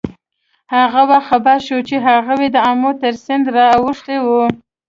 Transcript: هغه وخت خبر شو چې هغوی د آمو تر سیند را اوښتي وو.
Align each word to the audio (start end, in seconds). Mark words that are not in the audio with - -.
هغه 0.75 1.01
وخت 1.11 1.27
خبر 1.29 1.57
شو 1.67 1.77
چې 1.87 1.95
هغوی 2.07 2.47
د 2.51 2.57
آمو 2.69 2.91
تر 3.01 3.13
سیند 3.23 3.45
را 3.57 3.67
اوښتي 3.81 4.17
وو. 4.25 4.43